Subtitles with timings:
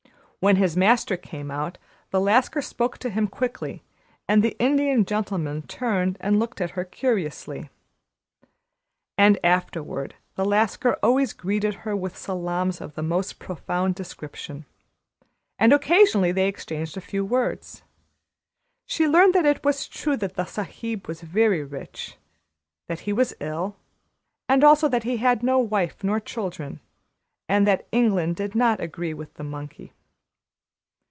[0.43, 1.77] When his master came out,
[2.09, 3.83] the Lascar spoke to him quickly,
[4.27, 7.69] and the Indian Gentleman turned and looked at her curiously.
[9.19, 14.65] And afterward the Lascar always greeted her with salaams of the most profound description.
[15.59, 17.83] And occasionally they exchanged a few words.
[18.87, 22.17] She learned that it was true that the Sahib was very rich
[22.87, 23.75] that he was ill
[24.49, 26.79] and also that he had no wife nor children,
[27.47, 29.93] and that England did not agree with the monkey.